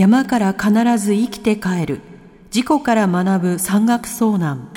[0.00, 2.00] 山から必ず生きて帰る。
[2.50, 4.70] 事故から学ぶ山岳遭難。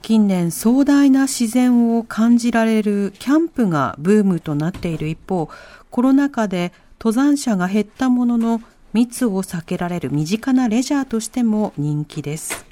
[0.00, 5.50] 近年壮大な自然を感じられるキャンプがブームとなっている一方、
[5.90, 8.62] コロナ禍で登山者が減ったものの
[8.94, 12.64] 密を避けられる身近なレジャーとしても人気です。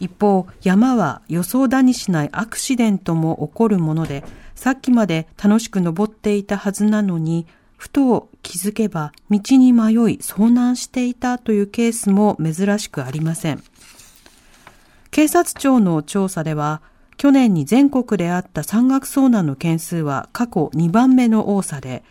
[0.00, 13.62] 一方、山は予想だにしないアクシデントも起こるもので、さっきまで楽しく登っていたはずなのに、ふと気づけば道に迷い遭難していたというケースも珍しくありません。
[15.10, 16.82] 警察庁の調査では、
[17.16, 22.02] 去年に全国であった山岳遭難の件数は過去2番目の多さで、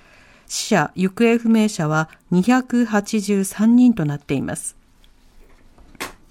[0.48, 4.76] 死者・行方不明者は283人となっています。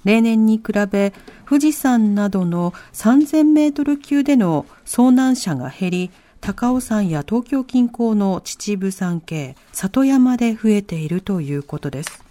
[0.05, 1.13] 例年に比べ、
[1.49, 6.11] 富士山などの3000メートル級での遭難者が減り、
[6.45, 12.23] 高尾山や東京近郊の秩父山系、里山で増えているということです。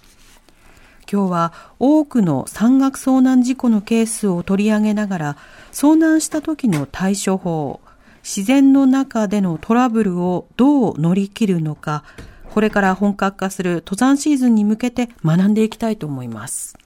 [1.12, 5.38] 今日は多くの山岳遭難事故のケースを取り上げながら、
[5.72, 7.82] 遭難した時の対処法、
[8.22, 12.04] 自然の中でのトラブルをどう乗り切るのか、
[12.52, 16.78] これから本格化する登山シーズンに向けて学んでいきたいと思います。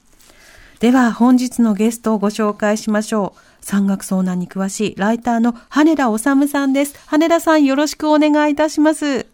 [0.80, 3.40] では本日のゲストをご紹介しましょう。
[3.64, 6.94] 山岳遭難に詳しいライターの羽田治さんです。
[7.06, 9.26] 羽田さんよろしくお願いいたします。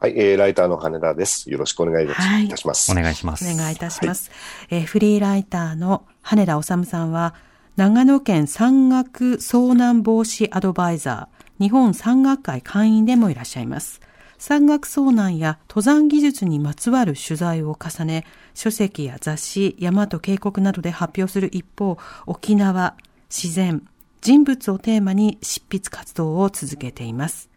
[0.00, 1.48] はい、えー、ライターの羽田です。
[1.50, 2.90] よろしくお願いいはいたします。
[2.90, 3.44] お願いします。
[3.48, 4.32] お願いいたします。
[4.70, 7.34] えーフリーライターの羽田治さんは、
[7.76, 14.00] 長野県山岳遭難防止アドバイザー、日本山岳会会員でもいらっしゃいます。
[14.38, 22.94] 山岳遭難や登山技術にまつわる取材を重ね、書籍や雑誌、山と渓谷などで発表する一方、沖縄、
[23.28, 23.82] 自然、
[24.20, 27.50] 人物をテーマに執筆活動を続けています。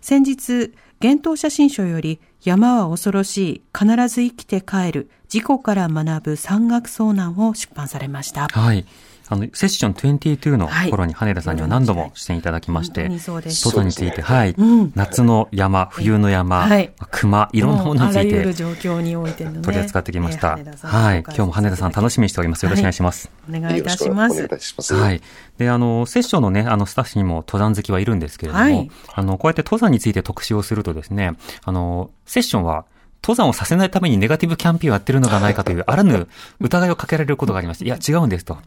[0.00, 8.48] 先日、幻冬写真書より山は恐ろしい、必ず生きて帰る、事故から学ぶ山岳遭難を出版されました。
[8.48, 8.86] はい。
[9.32, 19.62] あの、セッション22のはい頃に羽田さんには何度も出演いただきまして、本当にそうです登山について、はい、うん夏の山、冬の山、はい熊、いろんなものについて状況においてのね。
[19.62, 20.58] 取り扱ってきました。
[20.58, 21.20] えー羽田さんはい。
[21.20, 22.64] 今日も羽田さん楽しみにしております。
[22.64, 23.30] よろしくお願いします。
[23.48, 24.48] お願いいたよろしくお願いしますい。
[24.48, 24.94] たします。
[24.94, 25.22] はい。
[25.56, 31.32] で、あの、セッションのね、あの、スタッフにも登山好きはいるんですけれども、はいあの、こうやって登山について特集をするとですね、
[31.64, 32.84] あの、セッションは、
[33.22, 36.28] 登山をさせないためにネガティブキャンペーンをやってるのではないかという、あらぬ
[36.60, 38.58] 疑いをかけられることがありまして、いや、違うんですと。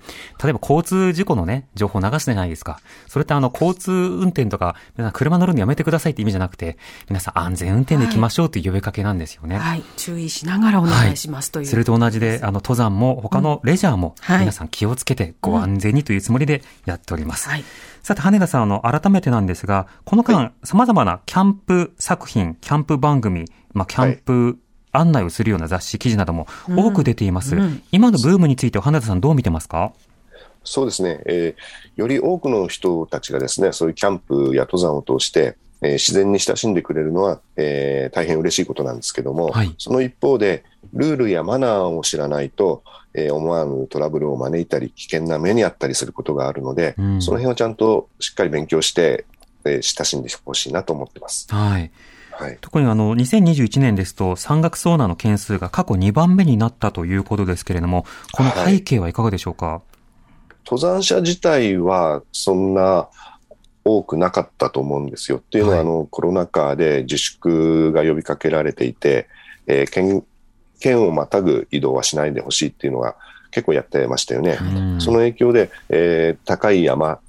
[0.41, 2.79] 例えば交通事故のね、情報を流すじゃないですか。
[3.07, 6.77] それってあの、交通運転とか、皆さん車乗るのやめてくださいって意味じゃなくて、
[7.09, 9.57] 皆さん安全運転で行きましょうという呼びかけなんですよね。
[9.57, 9.83] はい。
[9.97, 11.67] 注意しながらお願いしますという。
[11.67, 17.49] それと同じで、あの、登山も他のレジャーも、はい皆さん気をつけてご安全にというつもりでやっております。
[17.49, 17.63] はい。
[18.05, 24.59] さて、羽田さん、あの、改めてなんですが、この間、様々なキャンプ作品、キャンプ番組、まあ、キャンプ
[24.91, 27.55] 案内をするような雑誌、記事なども多く出ています。
[27.55, 27.81] うん。
[27.91, 29.91] 今のブームについては、羽田さんどう見てますか？
[30.63, 40.63] そうですね、えーより多くの人たちがですね、そういうキャンプや登山を通して、えー自然に親しんでくれるのは、えー大変嬉しいことなんですけども、はいその一方で、
[40.93, 49.25] ルールやマナーを知らないと、えー思わぬトラブルを招いたり、危険な目にあったりすることがあるので、うんその辺をちゃんとしっかり勉強して、
[49.65, 51.47] えー親しんでほしいなと思ってます。
[51.49, 51.91] はい。
[52.31, 52.57] はい。
[52.59, 59.81] 特にあの、2021年ですと、山岳遭難の件数が過去2番目になったということですけれども、この背景はいかがでしょうか、
[60.65, 63.07] 登山者自体はそんな
[63.85, 65.37] 多くなかったと思うんですよ。
[65.37, 69.27] っていうのは、はいあのコロナ禍で自粛が呼びかけられていて、
[69.67, 70.25] えー県
[70.79, 73.15] 県をまたぐ移動はしないでほしいっていうのが
[73.51, 74.57] 結構やってましたよね。
[74.61, 77.19] うんその影響で、えー高い山、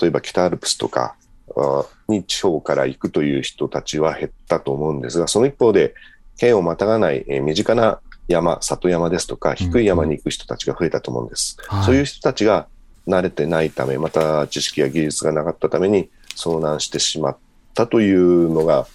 [0.00, 1.16] 例えば北アルプスとか
[1.56, 5.94] あに地方から行くという人たちは減ったと思うんですが、その一方で、
[6.38, 7.98] 県をまたがない、えー身近な
[8.28, 11.56] 山、里山ですとか、低い山に行く人たちが増えたと思うんです。
[11.66, 12.68] はいそういう人たちが
[13.06, 17.36] 慣れてないため、また知識や技術がなかったために遭難してしまっ
[17.74, 18.86] たというのが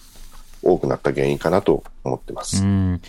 [0.62, 2.62] 多くなった原因かなと思ってます。
[2.62, 3.00] うん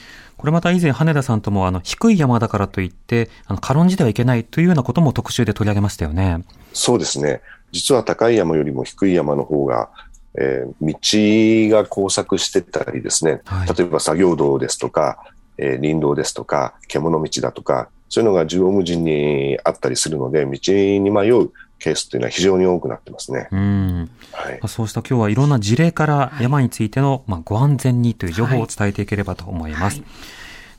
[0.41, 6.43] これまた以前、羽田さんとも、あの、低い山だからといって、あの、軽んじてはいけないというようなことも特集で取り上げましたよね。
[6.73, 7.41] そうですね。
[7.71, 9.91] 実は高い山よりも低い山の方が、
[10.39, 15.19] えー道が交錯してたりですね、はい例えば作業道ですとか、
[15.59, 21.49] えー林道ですとか、獣道だとか、そういうのが縦横無尽にあったりするので、道に迷う
[21.79, 23.47] ケースっていうのは非常に多くなってますね。
[23.51, 24.09] うん。
[24.33, 24.59] はいま。
[24.63, 30.03] あそうした今日はいろんな事例から山についての、まあ、ご安全にという情報を伝えていければと思います。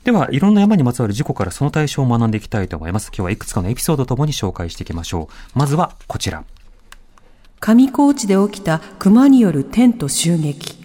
[0.03, 3.07] では、いろんな山にまつわる事故からその対象を学んでいきたいと思います。
[3.07, 5.57] 今日はいくつかのエピソードともに紹介していきましょう。
[5.57, 6.43] まずはこちら。
[7.59, 10.77] 上高地で起きた熊によるテント襲撃。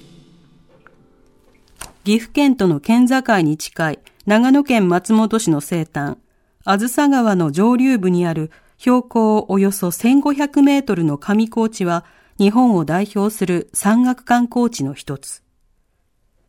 [2.05, 6.17] 岐阜県との県境に近い長野県松本市の西端、
[6.71, 12.05] あずさ川の上流部にある標高およそ1500メートルの上高地は
[12.39, 15.43] 日本を代表する山岳観光地の一つ。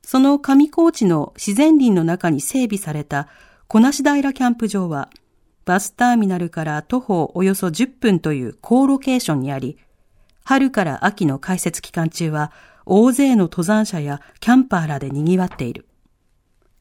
[0.03, 3.29] その上高地の自然林の中に整備された
[3.69, 5.09] 小梨平キャンプ場は、
[5.63, 9.77] バスターミナルから徒歩およそ10分という高ロケーションにあり、
[10.43, 12.51] 春から秋の開設期間中は
[12.85, 15.85] 大勢の登山者やキャンパーらで賑わっている。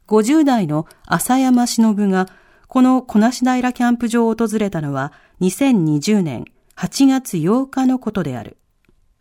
[0.09, 2.27] 50代の浅山忍が
[2.69, 6.45] この小梨平キャンプ場を訪れたのは2020年
[6.77, 8.59] 8月8日のことである。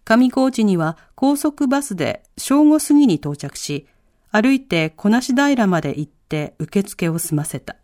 [0.03, 3.87] 上高地には高速バスで正午過ぎに到着し、
[4.31, 7.77] 歩いて小梨平まで行って受付を済ませた。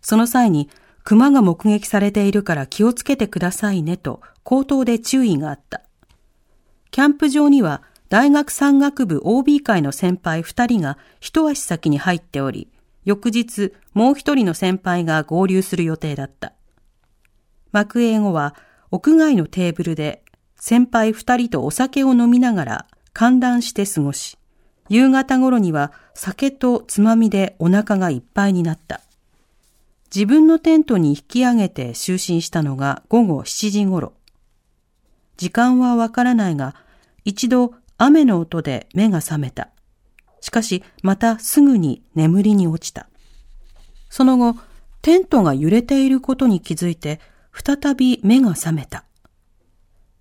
[0.00, 0.70] その際に
[1.04, 5.82] 熊が目撃されているから気をつけてくださいねと口頭で注意があった。
[6.90, 12.68] キャンプ場には大学山岳部 OB 会の先輩2人が一足先に入っており、
[13.04, 16.52] 翌日もう一人の先輩が合流する予定だった。
[17.72, 18.54] 幕営後は
[18.90, 20.22] 屋外のテーブルで
[20.56, 24.38] 先輩2人とお酒を飲みながら歓談して過ごし、
[24.88, 29.00] 夕方頃には酒とつまみでお腹がいっぱいになった。
[30.14, 34.12] 自分のテントに引き上げて就寝したのが午後7時頃。
[35.38, 36.76] 時間はわからないが、
[37.24, 39.70] 一度雨の音で目が覚めた。
[40.42, 43.08] しかし、またすぐに眠りに落ちた。
[44.10, 44.56] その後、
[45.00, 47.20] テントが揺れていることに気づいて、
[47.52, 49.04] 再び目が覚めた。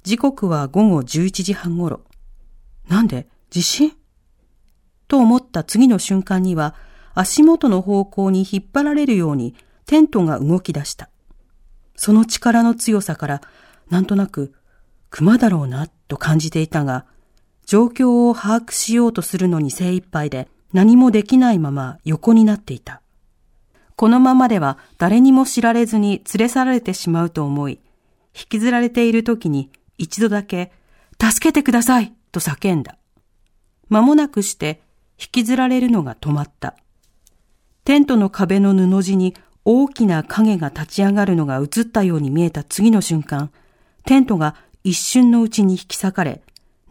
[0.03, 2.01] 時刻は午後11時半頃。
[2.88, 3.94] なんで地震？
[5.07, 6.75] と思った次の瞬間には、
[7.13, 11.09] 足元の方向に引っ張られるようにテントが動き出した。
[11.95, 13.41] その力の強さから、
[13.89, 14.53] なんとなく、
[15.09, 17.06] 熊だろうな、と感じていたが、
[17.71, 23.01] 状況を把握しようとするのに精一杯で、何もできないまま横になっていた。
[23.95, 27.79] このままでは誰にも知られずに連れ去られてしまうと思い、
[28.38, 30.73] 引きずられている時に一度だけ、
[31.18, 32.97] 助けてくださいと叫んだ。
[33.88, 34.81] 間もなくして
[35.18, 36.75] 引きずられるのが止まった。
[37.85, 39.33] テントの壁の布地に
[39.63, 43.50] 大きな影が立ち上がるのが映ったように見えた次の瞬間、
[44.03, 46.41] テントが一瞬のうちに引き裂かれ、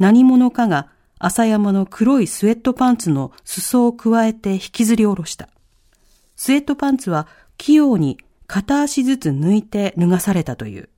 [0.00, 0.88] 何者かが
[1.19, 5.50] 朝山の黒いスウェットパンツの裾を加えて引きずり下ろした。
[6.37, 10.88] スウェットパンツは器用に片足ずつ抜いて脱がされたという。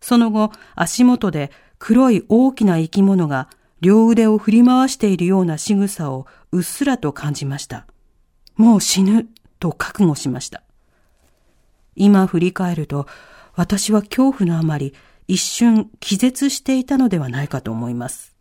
[0.00, 3.48] その後、足元で黒い大きな生き物が
[3.80, 7.86] 両腕を振り回しているような仕草をうっすらと感じました。
[8.56, 9.28] もう死ぬ
[9.60, 10.64] と覚悟しました。
[11.94, 13.06] 今振り返ると、
[13.54, 14.94] 私は恐怖のあまり
[15.28, 18.34] 一瞬気絶していたのではないかと思います。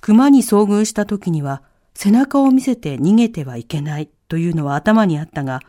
[0.00, 1.62] 熊に遭遇した時には
[1.94, 5.60] 背中を見せて逃げてはいけないというのは頭にあったが、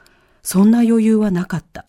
[0.43, 1.85] そんな余裕はなかった。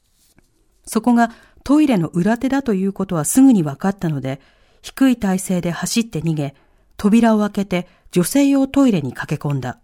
[0.87, 1.31] そこが
[1.63, 4.41] トイレの裏手だということはすぐに分かったので、
[4.83, 6.55] 低い体勢で走って逃げ、
[6.97, 9.79] 扉を開けて女性用トイレに駆け込んだ。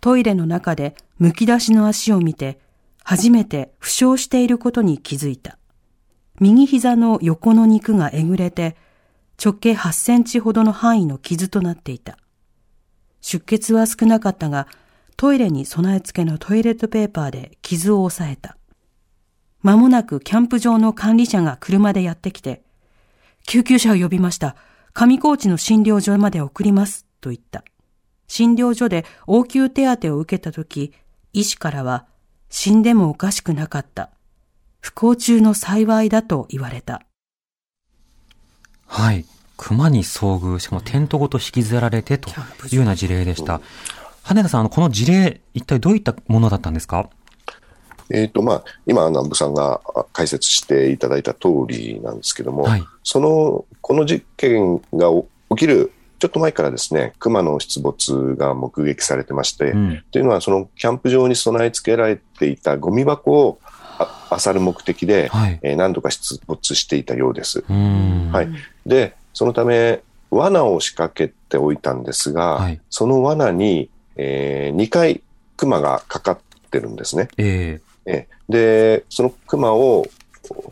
[0.00, 2.60] トイレの中で剥き出しの足を見て、
[3.04, 5.57] 初めて負傷していることに気づいた。
[6.40, 8.76] 右膝の横の肉がえぐれて、
[9.42, 12.18] 直径8センチほどの範囲の傷となっていた。
[13.20, 14.68] 出血は少なかったが、
[15.16, 18.56] トイレに備え付けのトイレットペーパーで傷を押さえた。
[19.62, 22.62] 間もなくキャンプ場の管理者が車でやってきて、
[23.46, 24.56] 救急車を呼びました。
[24.92, 27.06] 上高地の診療所まで送ります。
[27.20, 27.64] と言った。
[28.28, 30.92] 診療所で応急手当を受けたとき、
[31.32, 32.06] 医師からは、
[32.50, 34.10] 死んでもおかしくなかった。
[34.80, 37.02] 不幸中の幸いだと言われた。
[38.86, 39.24] はい。
[39.56, 42.32] 熊に遭遇、しかもテントごと引きずられてとい
[42.74, 43.60] うような事例でした。
[44.22, 47.10] 羽田さん、あの、この事例、一体どういったものだったんですか？
[48.10, 52.84] えっ、と、まあ、今、南部さんがあ解説していただいた通りなんですけども、はい。
[53.02, 55.10] その、この事件が
[55.50, 60.04] 起きるちょっと前からですね、熊の出没が目撃されてまして、うん。
[60.10, 63.67] というのは、そのキャンプ場に備え付けられていたゴミ箱をあ
[64.30, 65.58] 漁る目的で、はい。
[65.62, 67.64] えー何度か出没していたようです。
[67.68, 68.48] はい。
[68.88, 75.22] で、そのため、罠を仕掛けておいたんですが、はいその罠に、え2回
[75.56, 77.28] 熊がかかっってるんですね。
[77.38, 80.06] ええで、その熊を、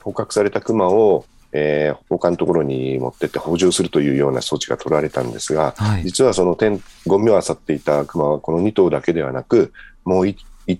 [0.00, 9.72] 捕獲された熊を、えー他のところに持ってって補充するというような措置が取られたんですが、はい実はその点ゴミを漁っていた熊はこの2頭だけではなく、
[10.04, 10.36] もう 1,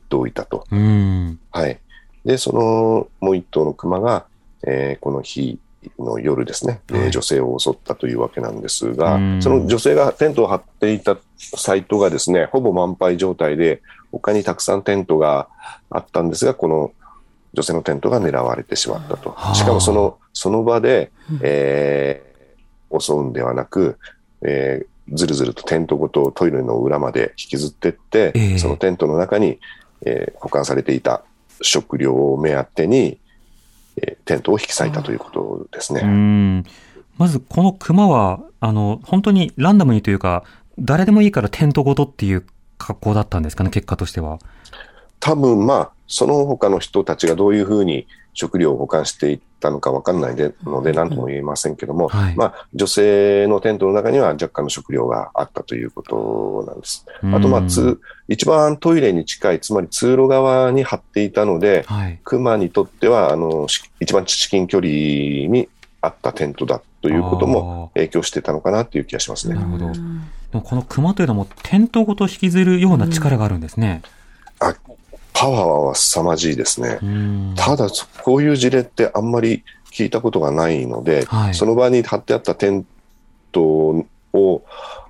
[0.09, 0.67] 頭いたと。
[0.73, 1.39] えうん。
[1.51, 1.79] はい。
[2.27, 4.27] で、そのもう1頭の熊が、
[4.67, 5.59] えーこの日
[6.01, 13.81] の夜ですね、えーはい女性を襲ったというわけなんですがうん、その女性がテントを張っていたサイトがですね、ほぼ満杯状態で、
[14.11, 15.49] 他にたくさんテントが
[15.91, 16.93] あったんですが、この
[17.55, 19.31] 女性のテントが狙われてしまったと。
[19.31, 19.55] はあ。
[19.55, 21.11] しかもその、その場で、
[21.43, 22.27] えー
[22.99, 23.99] 襲うんではなく、
[24.43, 28.59] えーずるずるとテントごとトイレの裏まで引きずってって、ええ。
[28.59, 29.61] そのテントの中に、
[30.05, 31.23] えー保管されていた
[31.63, 33.19] 食料を目当てに、
[33.97, 36.01] えーテントを引き裂いたということですね。
[36.03, 36.65] うん。
[37.17, 40.43] まず、この熊は、あの、本当にランダムにというか、
[40.79, 42.45] 誰でもいいからテントごとっていう
[42.77, 44.39] 格好だったんですかね、結果としては。
[45.21, 57.07] 多分まあ、その他の人たちがどういうふうに食料を保管していったのか分かんないでので、何とも言えませんけども、はいまあ、女性のテントの中には若干の食料があったということなんです。
[57.23, 62.21] あと、まあ、うんつ一番トイレに近い、つまり通路側に張っていたので、はい。
[62.25, 65.69] 熊にとっては、あの、し一番至近距離に
[66.03, 69.55] あったテントだということも影響してたのかなという気がしますね。
[69.55, 69.93] なるほど。
[69.93, 69.99] で
[70.53, 74.03] もこの熊というのはもうテントごと引きずるような力があるんですね。
[74.05, 74.09] あ
[75.39, 76.99] パワーは凄まじいですね。
[77.03, 82.87] うんただ、そこういう事例ってあんまり聞いたことがないので、はいその場に貼ってあったテン
[83.53, 84.05] トを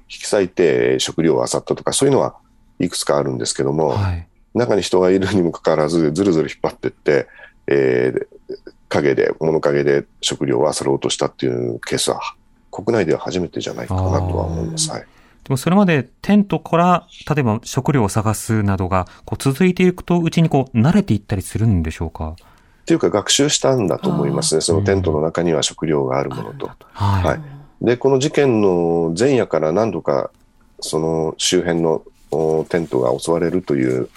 [0.08, 2.34] 引き裂いて食料を漁ったとか、そういうのは
[2.80, 4.26] いくつかあるんですけども、はい。
[4.54, 7.28] 中に人がいるにもかかわらず、ずるずる引っ張ってって、
[7.68, 8.26] えー
[8.88, 12.20] 影で、物陰で食料を漁ろうとしたっていうケースは、
[12.70, 14.90] 国内では初めてじゃないかなとは思います。
[14.90, 15.06] はい。
[15.46, 22.30] でもそれまでテントから、例えば食料を探すなどが、こう続いていくと、うちにこう、慣れていったりするんでしょうか？
[22.30, 24.60] っていうか、学習したんだと思いますね。
[24.60, 26.68] そのテントの中には食料があるものと。
[26.92, 27.24] はい。
[27.24, 27.40] はい
[27.82, 30.30] で、この事件の前夜から何度か、
[30.80, 34.08] その周辺のおテントが襲われるという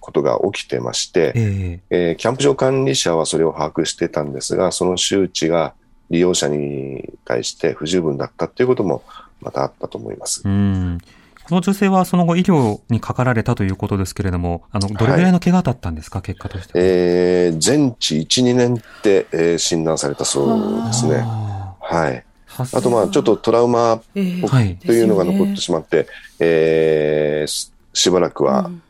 [0.00, 5.74] ことが起きてまして、ええーキャンプ場管理者はそれを把握してたんですが、その周知が
[6.08, 9.02] 利用者に対して不十分だったということも
[9.44, 10.48] またあったと思いますえ。
[10.48, 10.98] うん。
[11.44, 16.84] この女性はその後医療にかかられたということですけれども、あの、どれぐらいの怪我だったんですか、結果としては。
[16.84, 21.20] えー全治1、2年って、えー診断されたそうですね。
[21.22, 22.24] あはい。
[22.48, 26.06] ーあと、まあ、ちょっとトラウマえーはいというのが残ってしまって、
[26.40, 28.82] えーししばらくは、うん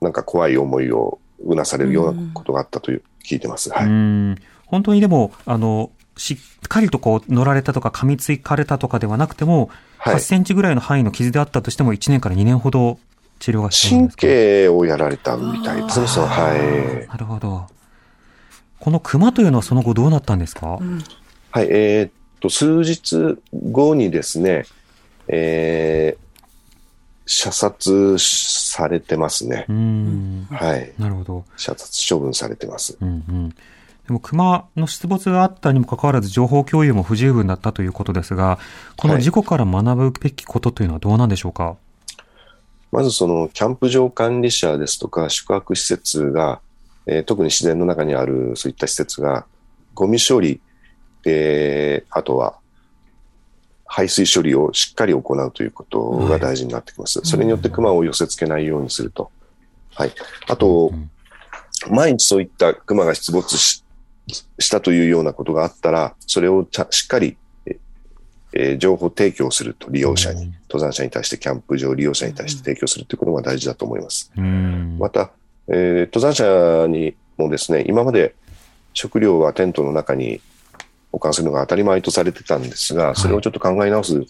[0.00, 3.70] なんか怖い思いをうなされるようなことがあったという、聞いてます。
[3.70, 3.90] はうい。
[3.90, 4.36] ん。
[4.66, 6.36] 本当にでも、あの、しっ
[6.68, 10.18] かりとこう乗られたとか噛みつかれたとかではなくても、はい8。
[10.20, 12.98] センチぐらいの範囲の傷であったとしても1年から2年ほど
[13.38, 14.20] 治療が必要なん神ですか？
[14.22, 16.06] 経をやられたみたいですね。
[16.06, 17.08] そう、はい。
[17.08, 17.66] なるほど。
[18.80, 20.78] この熊というのはその後どうなったんですか、
[21.50, 23.38] はい、えーっと、数日
[23.70, 24.64] 後にですね、
[25.28, 26.28] えー
[27.30, 29.72] 射殺されてますねう。
[29.74, 30.48] ん。
[30.50, 30.92] はい。
[30.98, 31.44] なるほど。
[31.58, 32.96] 射殺処分されてます。
[33.02, 33.54] うんうん。
[34.08, 38.58] でも熊の出没があったにもかかわらず情報共有も不十分だったということですが、
[38.96, 41.76] この事故から学ぶべきことというのはどうなんでしょうか、
[42.90, 46.60] まずそのキャンプ場管理者ですとか宿泊施設が、
[47.06, 49.44] えー特に自然の中にあるそういった施設が、
[49.92, 50.58] ゴミ処理、
[51.26, 52.56] えーあとは
[53.84, 57.20] 排水処理をしっかり行うということが大事になってきます。
[57.24, 59.30] それによって熊を寄せ付けないようにすると。
[59.94, 60.12] はい。
[60.48, 61.10] あと、うん
[61.86, 63.84] 毎日そういった熊が出没し
[64.58, 67.76] したというようなことがあったら、それをしっかり、え
[68.52, 74.30] えー情報提供すると、利用者に、うん登山者に対して、キャンプ場利用者に対して提供するということが大事だと思います。
[74.36, 74.98] うん。
[74.98, 75.30] また、
[75.68, 78.34] えー登山者にもですね、今まで
[78.92, 80.40] 食料はテントの中に
[81.12, 84.24] 保管するのが当たり前とされてたんですが、それをちょっと考え直す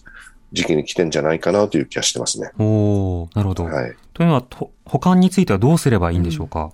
[0.53, 2.51] 時期に来てんじゃないかなという気がしてますね。
[2.57, 3.65] おーなるほど。
[3.65, 3.95] はい。
[4.13, 6.71] というのは、と保管についてはどうすればいいんでしょうか、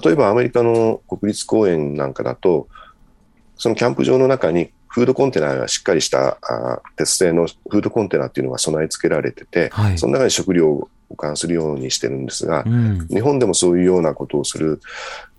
[0.00, 2.68] 例えばアメリカの国立公園なんかだと、
[3.56, 13.06] そのキャンプ場の中にフードコンテナがしっかりしたあー鉄製のフードコンテナっていうのが備え付けられてて、はいその中に食料を保管するようにしてるんですがう、ん。
[13.08, 14.80] 日本でもそういうようなことをする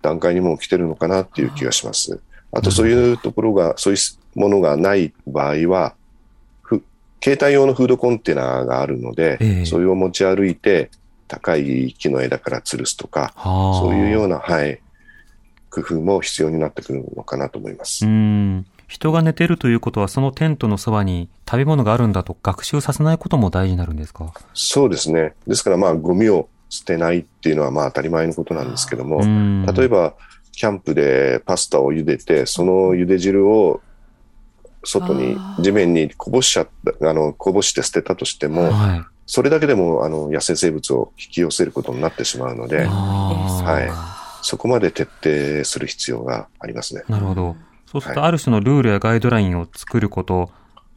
[0.01, 2.19] 段階にもう来てるのかなっていう気がします。
[2.51, 5.95] あとそういうところが、そういうものがない場合は、
[6.61, 6.83] ふ
[7.21, 10.91] 携帯用のフードコンテナがあるので、ええそれを持ち歩いて
[11.33, 13.79] 高い木の枝から吊るすとか、はあ。
[13.81, 14.79] そういうような、はい、
[15.69, 18.05] 工夫も必要になってくるのかなと思います。
[18.05, 18.65] うん。
[18.87, 24.31] 人が寝てるということは、そのテントのそばに食べ物があるんだと学習させないことも大事になるんですか？
[24.53, 25.33] そうですね。
[25.47, 30.13] ですから、まあ、ゴミを捨てないっていうのはまあ当たり前のことなんですけども、うん例えば、
[30.51, 33.81] キャンプでパスタを茹でて、その茹で汁を
[34.83, 36.67] 外に地面にこぼしちゃっ
[36.99, 39.03] た、あの、こぼして捨てたとしても、はい。
[39.33, 47.01] それだけでも、あの、野生生物を引き寄せることになってしまうので、はいそこまで徹底する必要がありますね。
[47.09, 47.55] なるほど。
[47.87, 50.51] そうすると、はいある種のルールやガイドラインを作ること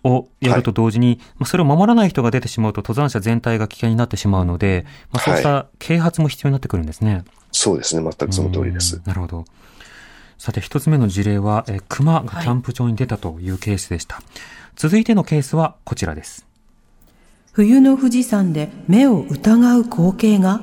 [0.04, 7.24] をやると同時に、まあそれを守らない人が出てしまうと、登山者全体が危険になってしまうので、まあ、そうした啓発も必要になってくるんですね。
[7.52, 8.02] そうですね。
[8.02, 9.02] 全くその通りですうん。
[9.06, 9.46] なるほど。
[10.36, 14.20] さて、一つ目の事例は、えー熊がキャンプ場に出たというケースでした。
[14.74, 16.45] 続いてのケースはこちらです。
[17.56, 20.60] 冬の富士山で目を疑う光景が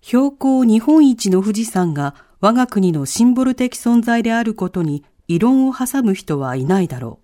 [0.00, 7.18] 標高日本一の富士山が我が国のシンボル的存在であることに異論を挟む人はいないだろ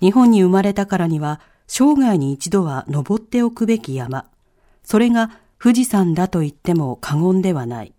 [0.00, 0.04] う。
[0.04, 4.26] 日本に生まれたからには生涯に一度は登っておくべき山。
[4.84, 7.94] それが富士山だと言っても過言ではない。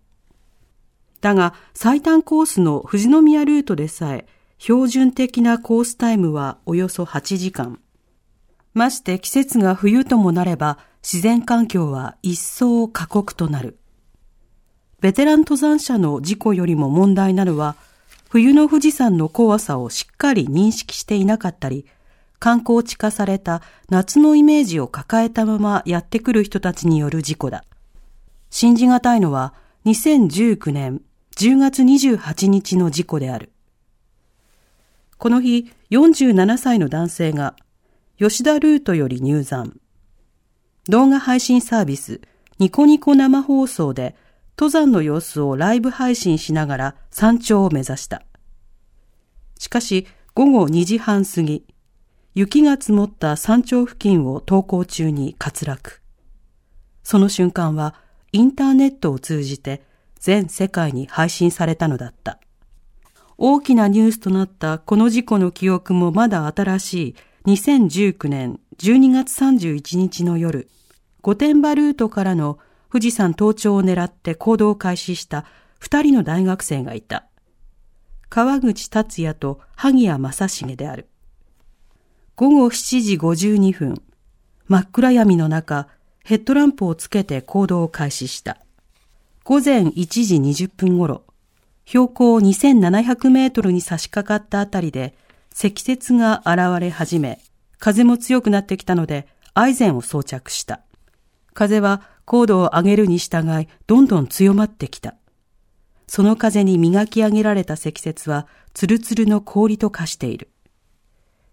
[1.20, 7.80] だが最短コースの富士宮ルートでさえ標準的なコースタイムはおよそ8時間。
[8.74, 13.78] まして季節が冬ともなれば自然環境は一層過酷となる。
[15.00, 17.76] ベテラン登山者の事故よりも問題なのは、
[18.30, 21.84] 冬の富士山の怖さをしっかり認識していなかったり、
[22.38, 27.64] 観光地化された夏のイメージを抱えたままやってくる人たちによる事故だ。
[28.48, 29.52] 信じがたいのは
[29.84, 31.02] 2019年
[31.36, 33.52] 10月28日の事故である。
[35.18, 37.54] この日、47歳の男性が
[38.16, 39.74] 吉田ルートより入山。
[40.88, 42.20] 動画配信サービス
[42.60, 44.14] ニコニコ生放送で
[44.56, 48.22] 登山の様子をライブ配信しながら山頂を目指した。
[49.58, 51.64] しかし午後2時半過ぎ、
[52.34, 56.00] 雪が積もった山頂付近を登校中に滑落。
[57.02, 57.96] その瞬間は
[58.30, 59.82] インターネットを通じて
[60.20, 62.38] 全世界に配信されたのだった。
[63.38, 67.14] 大きなニュースとなったこの事故の記憶もまだ新しい
[67.46, 70.66] 2019年12月31日の夜、
[71.20, 72.58] 御殿場ルートからの
[72.90, 75.44] 富士山登頂を狙って行動を開始した
[75.78, 77.26] 二人の大学生がいた。
[78.30, 81.06] 川口達也と萩谷正重である。
[82.34, 84.02] 午後7時52分、
[84.66, 85.88] 真っ暗闇の中、
[86.24, 88.56] ヘッドランプをつけて行動を開始した。
[89.44, 91.24] 午前1時20分頃、
[91.84, 95.14] 標高2700メートルに差し掛かったあたりで
[95.54, 97.40] 積雪が現れ始め、
[97.78, 100.80] 風も強くなってきたので、アイゼンを装着した。
[101.54, 105.14] 風は高度を上げるに従い、どんどん強まってきた。
[106.08, 110.50] その風に磨き上げられた積雪は、ツルツルの氷と化している。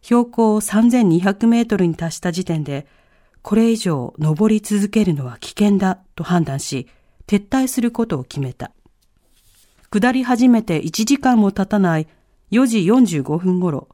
[0.02, 2.88] 標高3200メートルに達した時点で、
[3.44, 6.88] これ以上登り続けるのは危険だと判断し、
[7.28, 8.72] 撤退することを決めた。
[9.92, 12.08] 下り始めて1時間も経たない
[12.52, 13.88] 4時45分頃、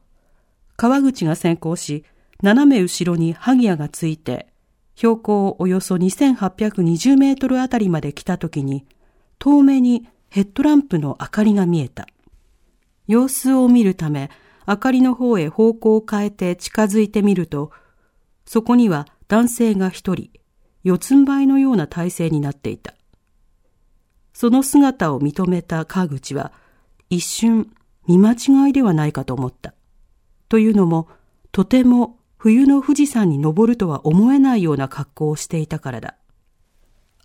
[0.76, 2.04] 川口が先行し、
[2.42, 4.48] 斜め後ろに萩谷がついて、
[4.96, 8.84] 標高およそ2820メートルあたりまで来た時に、
[9.38, 12.08] 遠目にヘッドランプの明かりが見えた。
[13.06, 14.28] 様子を見るため、
[14.66, 17.70] 明かりの方へ方向を変えて近づいてみると、
[18.44, 20.30] そこには男性が一人、
[20.82, 22.94] 四つん這いのような体勢になっていた。
[24.32, 26.52] その姿を認めた川口は、
[27.08, 27.70] 一瞬
[28.08, 29.74] 見間違いではないかと思った。
[30.48, 31.08] というのも、
[31.52, 36.16] とても冬の富士山に登るとは思えないような格好をしていたからだ。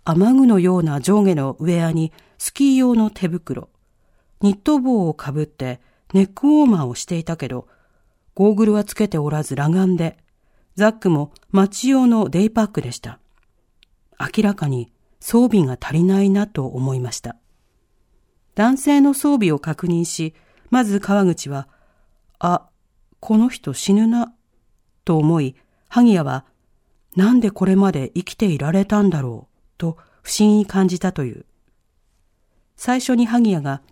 [0.04, 3.70] 雨具のような上下のウェアにスキー用の手袋、
[4.42, 5.80] ニット帽をかぶって
[6.12, 7.66] ネックウォーマーをしていたけど、
[8.34, 10.18] ゴーグルはつけておらず裸眼で、
[10.76, 13.18] ザックも街用のデイパックでした。
[14.20, 17.36] 明らかに装備が足りないなと思いました。
[18.54, 20.34] 男性の装備を確認し、
[20.74, 21.68] まず川口は、
[22.40, 22.68] あ、
[23.20, 24.34] この人死ぬな、
[25.04, 25.54] と思い、
[25.88, 26.44] 萩谷は、
[27.14, 31.46] なんでこれまで生きていられたんだろう、と不審に感じたという。
[32.74, 33.82] 最初に萩谷が、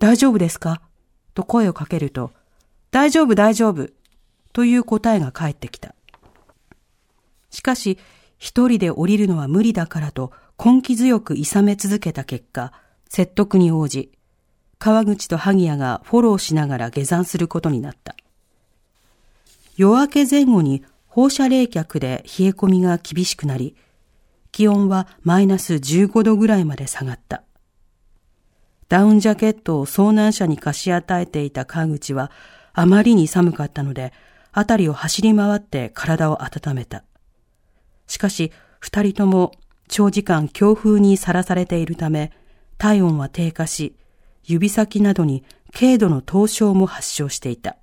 [0.00, 0.82] 大丈夫ですか？
[1.34, 2.32] と声をかけると、
[2.90, 3.88] 大丈夫大丈夫、
[4.52, 5.94] という答えが返ってきた。
[7.50, 7.96] しかし、
[8.38, 12.72] 一人で降りるのは無理だからと根気強く諌め続けた結果、
[13.08, 14.17] 説得に応じ、
[14.78, 18.14] 川口と萩谷がフォローしながら下山することになった。
[19.76, 23.76] 夜明け前後に放射冷却で冷え込みが厳しくなり、
[24.52, 27.42] 気温はマイナス15度ぐらいまで下がった。
[28.88, 32.30] ダウンジャケットを遭難者に貸し与えていた川口は、
[32.72, 34.12] あまりに寒かったので、
[34.52, 37.04] 辺りを走り回って体を温めた。
[38.06, 39.52] しかし、二人とも
[39.88, 42.32] 長時間強風にさらされているため、
[42.78, 43.97] 体温は低下し、
[44.48, 45.44] 指先などに
[45.78, 47.76] 軽度の凍傷も発症していた。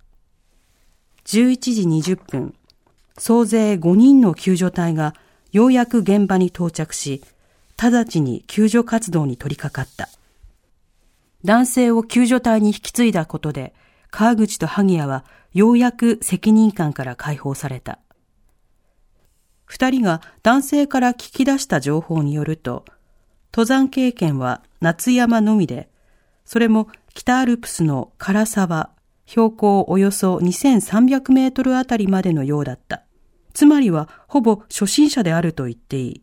[1.25, 2.55] 11時20分、
[3.17, 5.13] 総勢5人の救助隊が
[5.51, 7.23] ようやく現場に到着し、
[7.77, 10.09] 直ちに救助活動に取り掛かった。
[11.43, 13.73] 男性を救助隊に引き継いだことで、
[14.09, 15.23] 川口と萩谷は
[15.53, 17.99] ようやく責任感から解放された。
[19.65, 22.85] 二人が男性から聞き出した情報によると、
[23.53, 25.89] 登山経験は夏山のみで、
[26.45, 28.91] それも北アルプスの唐沢、
[29.25, 33.03] 標高およそ2300メートルあたりまでのようだった。
[33.53, 36.21] つまりはほぼ初心者であると言っていい。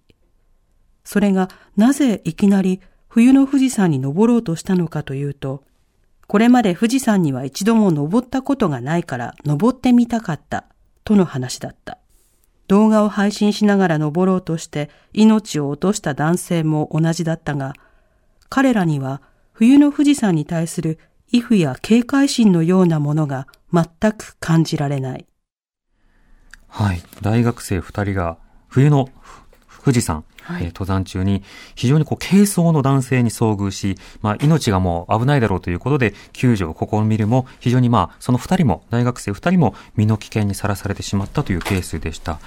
[1.04, 5.64] それがなぜいきなり冬の富士山に登ろうとしたのかというと、
[6.28, 10.64] これまで富士山には一度も登ったことがないから登ってみたかった
[11.04, 11.98] との話だった。
[12.68, 17.74] 動画を配信しながら登ろうとして命を落とした男性も同じだったが、
[18.48, 19.20] 彼らには
[19.52, 20.98] 冬の富士山に対する
[21.30, 25.26] 畏怖や警戒心のようなものが全く感じられない。
[26.68, 27.02] はい。
[27.20, 28.38] 大学生二人が
[28.68, 29.08] 冬の
[29.84, 31.42] 富士山、はいえー登山中に
[31.74, 42.40] 非常にこう軽装の男性に遭遇し、まあ命がもう危ないだろうということで救助を試みるも非常にまあその二人も大学生二人も身の危険にさらされてしまったというケースでした。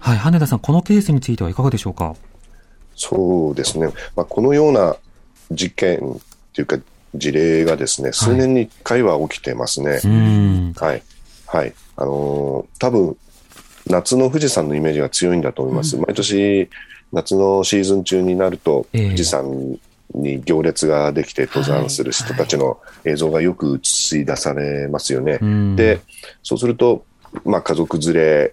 [0.00, 0.18] はい。
[0.18, 2.16] 羽田さん、このケースについてはいかがでしょうか？
[2.96, 4.96] そうですね、まあ、このような
[5.50, 6.20] 事件
[6.52, 6.78] というか、
[7.14, 9.98] 事例がですね、数年に1回は起きてますね。
[10.76, 11.02] はい。
[11.46, 11.74] はい。
[11.96, 13.16] あのー多分、
[13.86, 15.96] 夏の富士山のイメージが強いんだと思います。
[15.96, 16.68] 毎年、
[17.12, 19.78] 夏のシーズン中になると、ええ富士山
[20.14, 25.38] に行列ができて登山する人たちの映像がよく映し出されますよね。
[25.40, 26.00] うんで、
[26.42, 27.04] そうすると、
[27.44, 28.52] まあ、家族連れ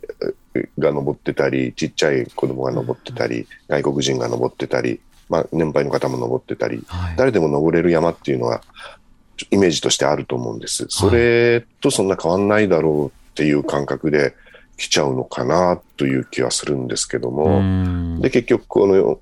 [0.78, 7.16] が登ってたり、ちっちゃい子供が登ってたり、外国人が登ってたり、まあ、年配の方も登ってたり、はい。
[7.18, 8.62] 誰でも登れる山っていうのは、
[9.52, 10.86] イメージとしてあると思うんです。
[10.90, 14.36] それとそんな変わんないだろうっていう感覚で
[14.78, 19.20] 来ちゃうのかなという気はするんですけどうも、んで、結局この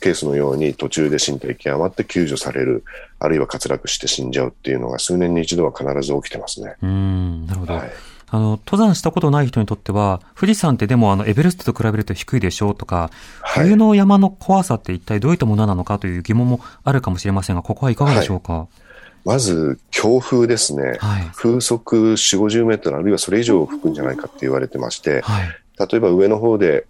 [0.00, 2.84] ケースのように途中で身体極まって救助される、
[3.18, 6.74] あるいは滑落して死んじゃうっていうのが数年に一度は必ず起きてますね。
[6.82, 7.46] うん。
[7.46, 7.74] なるほど。
[7.74, 7.90] はい。
[8.34, 13.10] あの、登山したことない人にとっては、富士山ってでもあの、エベレストと比べると低いでしょうとか、
[13.42, 18.68] はい冬の山の怖さって一体どういったものなのかという疑問もあるかもしれませんが、ここはいかがでしょうか？
[19.26, 20.96] まず、強風ですね。
[20.98, 21.30] はい。
[21.36, 25.48] 風速4、50メートル、あるいはそれ以上吹くんじゃないかって言われてまして、はい。
[25.78, 26.86] 例えば上の方で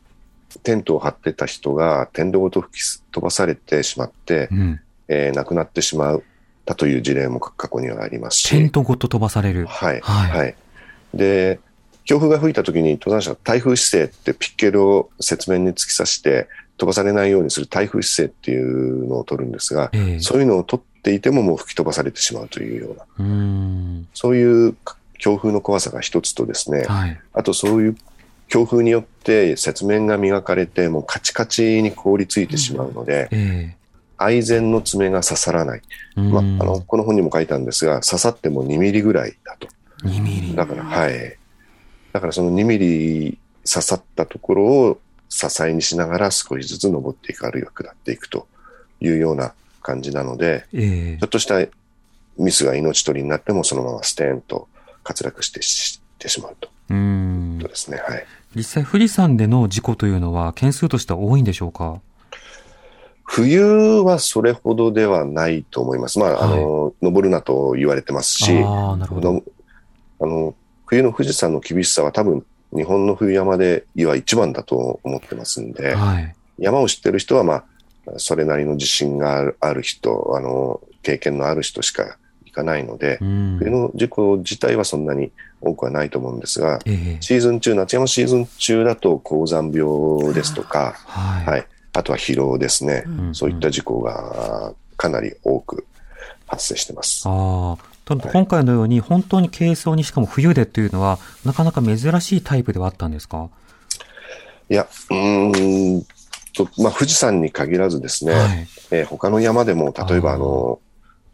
[0.63, 4.81] テントを張ってた人がテントごと吹き飛ばされてしまってう、ん。
[5.09, 6.23] えー亡くなってしまっ
[6.65, 8.49] たという事例も過去にはありますし。
[8.49, 9.67] テントごと飛ばされる。
[9.67, 10.01] はい。
[10.01, 10.55] はいはい。
[11.15, 11.61] で、
[12.05, 24.09] 強風が吹いた時に登山者は台風姿勢ってピッケルを雪面に突き刺して飛ばされないようにする台風姿勢っていうのを取るんですが、ええそういうのを取っていてももう吹き飛ばされてしまうというような、うーん。
[24.15, 24.77] そういう
[25.19, 27.21] 強風の怖さが一つとですね、はい。
[27.35, 27.97] あとそういう
[28.49, 33.77] 強風によって雪面が磨かれてもうカチカチに凍りついてしまうので、え
[34.19, 35.83] 愛禅の爪が刺さらない。
[36.17, 39.69] えまあ、あうんの、この本にも書いたんですが、刺さっても2ミリぐらいだと。
[40.05, 40.55] 2ミリ。
[40.55, 41.37] だから、はい。
[42.13, 48.47] だからその2ミリ刺さったところを支えにしながら少しずつ登っていく、あるいは下っていくと
[49.01, 51.57] いうような感じなので、ええちょっとした
[52.39, 54.69] ミスが命取りになってもそのままステーンと
[55.05, 57.99] 滑落してしてしまうとうーいんとですね。
[57.99, 58.27] はい。
[58.55, 62.01] 実際富士山での事故というのは件数としては多いんでしょうか？
[63.25, 63.63] 冬
[64.03, 66.19] はそれほどではないと思います。
[66.19, 68.53] まあ、あの、登るなと言われてますし、
[70.23, 70.27] あ。
[70.27, 70.55] の
[70.87, 76.35] 冬の富士山の厳しさは多分日本の冬山では一番だと思ってますんで、はい。
[76.59, 77.65] 山を知ってる人はまあ、
[78.17, 83.59] それなりの自信がある人、あの、経験のある人しか行かないのでう、ん。
[83.59, 85.31] 冬の事故自体はそんなに
[85.61, 91.47] 多くはないと思うんですが、ええシーズン中、夏山シーズン中だと高山病ですとか、はい。
[91.47, 91.67] はい。
[91.95, 93.05] あとは疲労ですね。
[93.07, 95.87] んそういった事故がかなり多く
[96.47, 97.25] 発生してます。
[97.27, 98.09] ああ。
[98.09, 103.49] ただ今回のように本当に軽装にしかも冬でというのはなかなか珍しいタイプではあったんですか？
[104.71, 106.07] いや、うーん
[106.55, 108.69] と、まあ、富士山に限らずですね、はい。
[108.91, 110.81] えー他の山でも、例えばあの、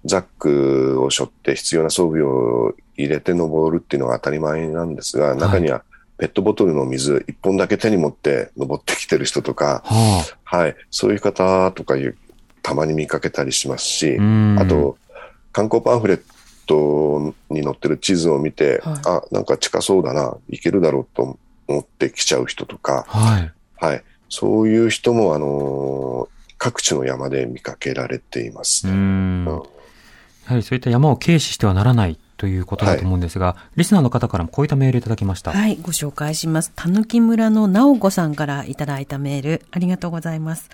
[0.04, 5.82] ザックを背負って必要な装備を入れて登るっていうのが当たり前なんですが、中には
[6.18, 12.16] ペットボトルの水一本だけ手に持って登ってきてる人とか、ははい、そういう方とかいう、
[12.62, 14.18] たまに見かけたりしますし。
[14.58, 14.98] あ、と、
[15.52, 16.22] 観光パンフレッ
[16.68, 23.52] トに載ってる地図を見て、はいあ、なんか近そうだな、行けるだろうと思って来ちゃう人とか、はい。
[23.76, 24.04] はい。
[24.28, 26.28] そういう人も、あの、
[26.58, 28.92] 各地の山で見かけられていますね。
[28.92, 28.96] ん。
[28.96, 29.62] うん
[30.48, 35.52] やはりそういった山を軽視してはならないということだと思うんですが、リスナーの方からもこういったメールいただきました。
[35.52, 36.72] はい、ご紹介します。
[36.74, 40.70] たぬき村の直子さんからいただいたメール、ありがとうございます。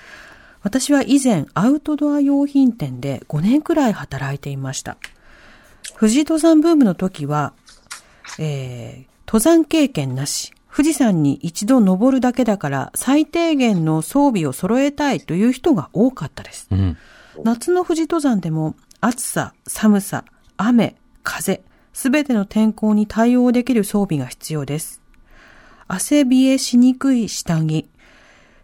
[0.62, 4.96] 私は以前、アウトドア用品店で5年くらい働いていました。
[5.98, 7.52] 富士登山ブームの時は、
[8.38, 16.68] えー登山経験なし、富士山に一度登るだけだから最低限の装備を揃えたいという人が多かったです。
[16.70, 16.96] うん。
[17.42, 20.24] 夏の富士登山でも暑さ、寒さ、
[20.56, 25.00] 雨、風、すべての天候に対応できる装備が必要です。
[25.88, 27.88] 汗冷えしにくい下着、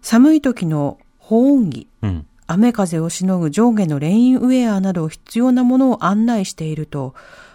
[0.02, 2.26] 寒い時の保温着、うん。
[2.50, 7.14] 雨風をしのぐ上下のレインウェアなど必要なものを案内していると、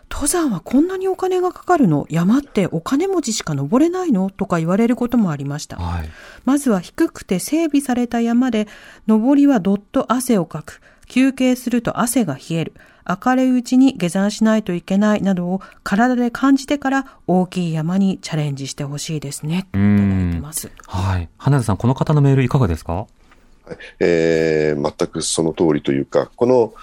[0.09, 2.05] 登山はこんなにお金がかかるの？
[2.09, 4.29] 山ってお金持ちしか登れないの？
[4.29, 5.77] とか言われることもありました。
[5.77, 6.09] はい。
[6.45, 8.67] まずは低くて整備された山で、
[9.07, 10.81] 登りはどっと汗をかく。
[11.07, 12.73] 休憩すると汗が冷える。
[13.07, 19.67] 明るいうちに下山しないといけないなどを体で感じてから大きい山にチャレンジしてほしいですね。
[19.69, 20.71] いただいてます。
[20.87, 21.29] はい。
[21.37, 23.05] 花田さん、この方のメールいかがですか？
[23.99, 26.73] えー全くその通りというか、この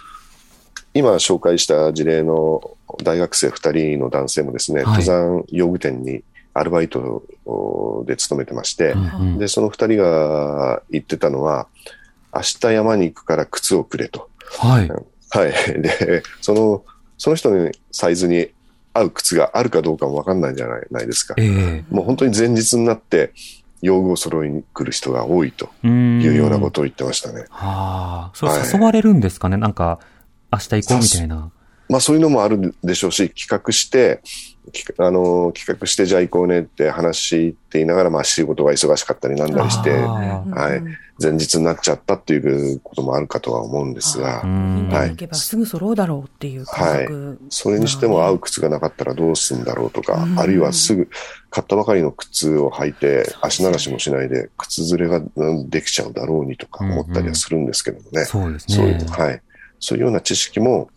[0.94, 6.22] 今紹介した事例の大学生2人の男性もですね、はい登山用具店に
[6.54, 7.22] アルバイト
[8.06, 11.66] で勤めてまして、うんうんで、その2人が言ってたのは、
[12.34, 14.28] 明日山に行くから靴をくれと。
[14.58, 14.88] はい。
[14.88, 15.82] はい。
[15.82, 16.84] で、その、
[17.16, 18.48] その人のサイズに
[18.92, 21.34] 合う靴があるかどうかもわかんないんじゃないですか。
[21.38, 23.32] ええもう本当に前日になって、
[23.82, 25.68] 用具を揃いに来る人が多いと。
[25.84, 27.46] いうようなことを言ってましたね。
[27.50, 28.30] はあ。
[28.32, 29.98] それはい誘われるんですかね、なんか、
[30.52, 31.50] 明日行こうみたいな。
[31.92, 34.22] まあそういうのもあるでしょうし、企画して、
[34.72, 40.82] きあの企画してじゃあ行こうねって話して言いながら、まあ仕事が忙しかったりなんだりして、あはい
[41.22, 44.40] 前日になっちゃったっていうこともあるかとは思うんですが。
[44.40, 47.38] はい行けばすぐ揃うだろうっていう感覚。
[47.50, 51.10] それにしても合う靴がなかったらどうすんだろうとか、うんあるいはすぐ
[51.50, 58.24] 買ったばかりの靴を履いて足流しもしないで靴ずれがうんできちゃうだろうにとか思ったりはするんですけどもね。
[58.24, 59.04] そうですそういうね。
[59.10, 59.42] はい。
[59.82, 60.88] そういうような知識も、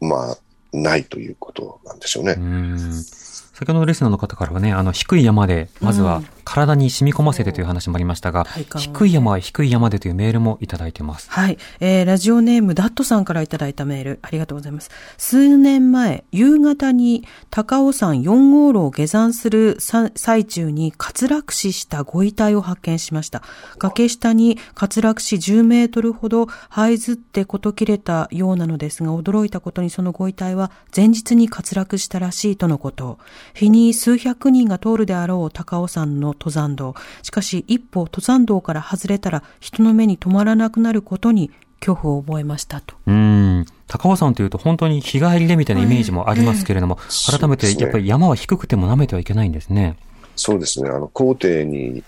[0.00, 0.38] まあ、
[0.72, 2.40] ないということなんでしょうねう。
[2.40, 3.02] ん。
[3.02, 8.44] 先ほどのレスナーの方からはね、あの、低い山で、まずはうん体に染み込ませてという話もありましたが、
[8.76, 11.30] 低い山は低い山でというメールもいただいてます。
[11.30, 11.58] はい。
[11.80, 14.90] えー、ラジオネームダットさんからいただいたメール、ありがとうございます。
[15.18, 23.42] 数年前、夕方に高尾山4号路を下山するさ最中に滑落死したご遺体を発見しました。
[23.78, 33.18] 崖下に滑落死10メートルほど這いずってこと切れたようなのですが、驚いたことにそのご遺体は前日に滑落したらしいとのこと。
[33.54, 36.94] 日に数百人が通るであろう高尾山の登山道。
[37.22, 42.94] しかし一歩登山道から外れたら人の目に留まらなくなることに恐怖を覚えましたと。
[43.06, 43.66] うん。
[43.88, 49.96] 高尾山というと本当に日帰りでみたいなイメージもありますけれども、ええ改めてやっぱり山は低くても舐めてはいけないんですね。
[50.36, 50.88] そうですね。
[50.88, 52.02] あの、工程に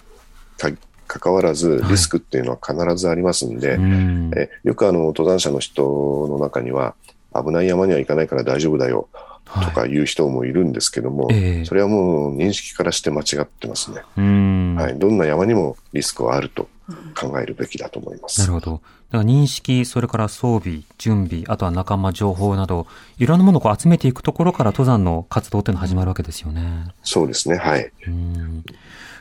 [0.56, 0.70] か
[1.06, 4.30] 関わらず、リスクっていうのは必ずありますんで、うん。
[4.34, 6.94] えよくあの、登山者の人の中には、
[7.34, 9.08] 危ない山には行かないから大丈夫だよ、
[9.44, 14.02] とかいう人もいるんですけども、ええそれはもう認識からして間違ってますね。
[14.16, 14.74] うん。
[14.76, 14.98] はい。
[14.98, 16.68] どんな山にもリスクはあると
[17.14, 18.40] 考えるべきだと思います。
[18.40, 18.72] なるほど。
[19.10, 22.86] だから認識、それから装備、準備、あとは仲間、情報など、
[23.18, 26.86] いろんなものをこう集めていくところから登山の活動っていうのが始まるわけですよね。
[27.02, 27.56] そうですね。
[27.56, 27.90] はい。
[28.06, 28.64] うん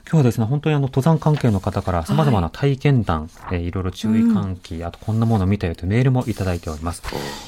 [0.05, 7.01] 今日はですね、本当にあの、登山関係の方から様々な体験談、えーいろいろ注意喚起、あとこんなものを見たよというメールもいただいております。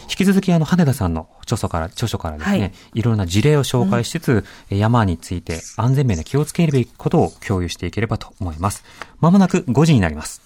[0.04, 2.72] 引き続きあの、羽田さんの著書から、著書からですね、はい。
[2.94, 8.84] い、ろいろな事例を紹介しつつ、えー山について安全面で気をつけるべきことを共有していければと思います。
[9.20, 10.42] まもなく5時になります。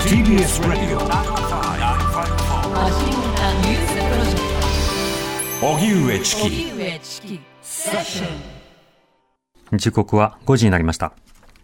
[0.00, 0.98] TBS Radio
[5.62, 7.40] 荻上チキ
[9.72, 11.14] 時刻は5時になりました。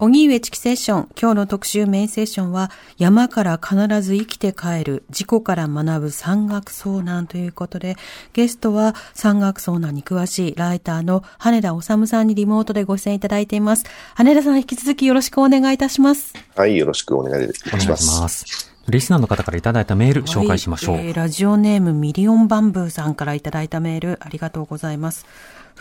[0.00, 1.08] 荻上チキセッション。
[1.20, 7.96] 今日の特集メインセッションは、山から必ず生きて帰る、事故から学ぶ山岳遭難ということで、
[8.32, 13.84] ゲストは山岳遭難に詳しいライターの羽田治さんにリモートでご出演いただいています。
[14.14, 16.32] 羽田さん、引き続きよろしくお願いいたします。
[16.56, 16.78] はい。
[16.78, 17.86] よろしくお願いいおたします。
[17.86, 18.70] 願いします。
[18.88, 20.94] リスナーの方からいただいたメール紹介しましょう。
[20.96, 25.26] はいえーラジオネームミリオンバンブーさんからいただいたメール、ありがとうございます。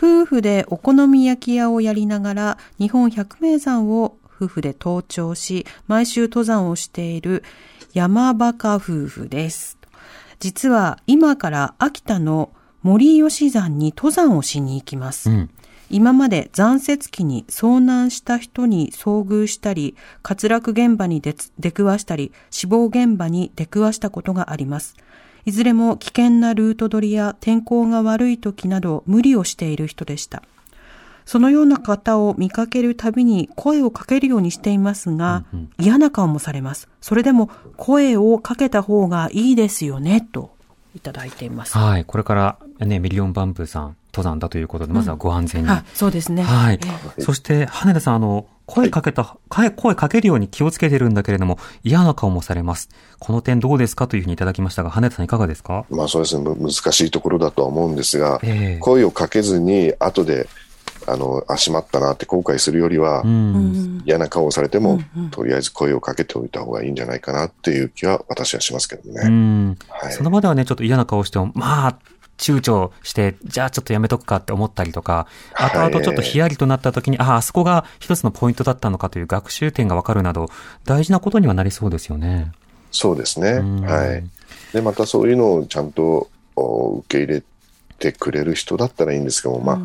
[0.01, 7.43] 夫婦でお好み焼き屋をやりながら、日本百名山を夫婦で登頂し、毎週登山をしている
[7.91, 9.77] 山バカ夫婦です。
[10.39, 15.29] 実は今から秋田の森吉山に登山をしに行きます。
[15.29, 15.49] うん。
[15.89, 24.95] 今まで残雪期に遭難した人に遭遇したり、滑落現場に出出くわしたり、死亡現場に出くわしたことがあります。
[25.49, 30.43] いずれも危険なルート取りや天候が悪い時など無理をしている人でした。
[31.25, 35.45] そのような方を見かけるたびに声をかけるようにしていますが、
[35.79, 36.87] 嫌な顔もされます。
[37.01, 40.51] それでも声をかけた方がいいですよね、と
[40.95, 41.75] いただいています。
[41.75, 42.05] はい。
[42.05, 45.69] これからね、ミリオンバンプーさん、登山だということで、まずはご安全に。
[45.69, 46.43] あ、そうですね。
[46.43, 46.79] はい
[47.17, 47.21] え。
[47.21, 52.89] そして、羽田さん、あの、声かけた、か声かけるように気をつけてるんだけれども、嫌な顔もされます。
[53.19, 55.85] この点どうですかというふうにいただきましたが、羽田さんいかがですか？
[55.89, 60.47] まあそうですね、む難しいところだとは思うんですが、ええ声をかけずに後で、
[61.07, 63.29] あの、あ、しまったなって後悔するよりは、うん。
[63.29, 69.27] うん嫌な顔をされても、うんうんとりあえず声をかけておいた方がいいんじゃないかなっていう気は私はしますけどうね。
[69.27, 69.77] ん。
[69.87, 71.99] はいその場ではね、ちょっと嫌な顔しても、まあ、
[72.39, 80.49] 躊躇して、じゃあちょっとやめとくかって思ったりとか、はい後々ちょっとヒヤリとなった時に、ああ、あそこが一つのポイントだったのかという学習点がわかるなど、
[80.85, 82.51] 大事なことにはなりそうですよね。
[82.91, 83.51] そうですね。
[83.51, 84.23] うんはい。
[84.73, 87.43] で、またそういうのをちゃんとお受け入れ
[87.99, 89.79] てくれる人だったらいいんですけども、まあ、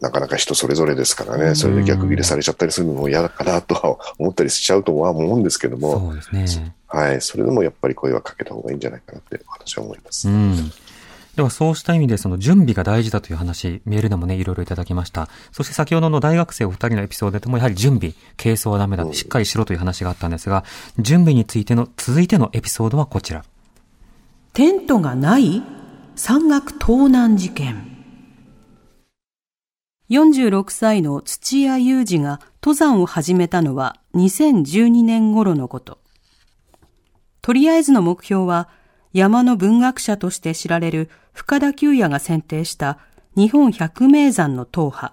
[0.00, 6.74] なかなか人それぞれですからね、それで逆切れされちゃったりするのも嫌だかなとは思ったりしちゃうとは思うんですけども、そうですね。
[6.88, 7.20] はい。
[7.20, 10.28] それでもやっぱり声はかけた方がいいんじゃないかなって私は思います。
[10.28, 10.72] うん。
[11.36, 15.28] では、そうした意味で、その準備が大事だという話、メールでもね、いろいろいただきました。
[15.50, 20.64] そして先ほどの大学生お二人のエピソードでも、やはり準備、軽装はダメだ、しっかりしろという話があったんですが、
[20.98, 23.44] 準備についての、続いてのエピソードはこちら。
[24.52, 25.62] テントがない？
[26.14, 27.90] 山岳盗難事件。
[30.10, 35.98] 46歳の土屋裕二が登山を始めたのは2012年頃のこと。
[37.42, 38.68] とりあえずの目標は
[39.14, 42.98] 山の文学者として知られる深田久也が選定した
[43.36, 45.12] 日本百名山の踏破。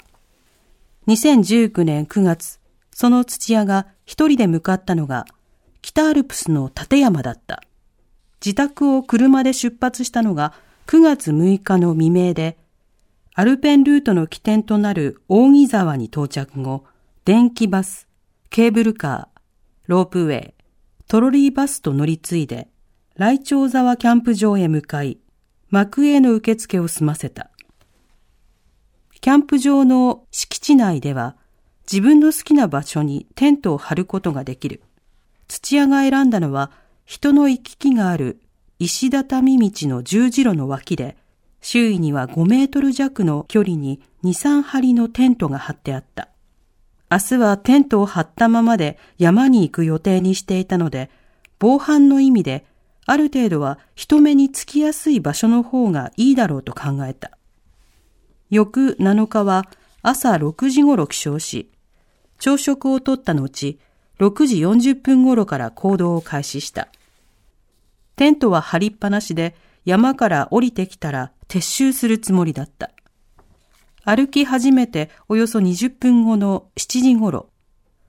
[1.07, 2.59] 2019年9月、
[2.91, 5.25] その土屋が一人で向かったのが
[5.83, 7.61] 北アルプスの立山だった。
[8.43, 10.53] 自宅を車で出発したのが
[10.87, 12.57] 9月6日の未明で、
[13.35, 16.85] アルペンルートの起点となる扇沢に到着後、
[17.23, 18.07] 電気バス、
[18.49, 19.39] ケーブルカー、
[19.85, 20.53] ロープウェイ、
[21.07, 22.67] トロリーバスと乗り継いで、
[23.17, 25.17] 来鳥沢キャンプ場へ向かい、
[25.69, 27.51] 幕営の受付を済ませた。
[29.19, 31.35] キャンプ場の敷地内では、
[31.91, 34.81] 自分の好きな場所にテントを張ることができる。
[35.49, 36.71] 土屋が選んだのは、
[37.05, 38.39] 人の行き来がある
[38.79, 41.17] 石畳道の十字路の脇で、
[41.59, 46.29] 周囲には5メートル弱の距離に2、3張りのテントが張ってあった。
[47.11, 51.11] 明日はテントを張ったままで山に行く予定にしていたので、
[51.59, 52.65] 防犯の意味で、
[53.05, 57.37] ある程度は人目につきやすい場所の方がいいだろうと考えた。
[58.49, 59.65] 翌7日は
[60.01, 61.71] 朝6時頃起床し、
[62.37, 63.79] 朝食をとった後、
[64.19, 66.89] 6時40分頃から行動を開始した。
[68.15, 72.91] テントは張りっぱなしで山から降りてきたら撤収するつもりだった。
[74.03, 77.49] 歩き始めておよそ20分後の7時頃、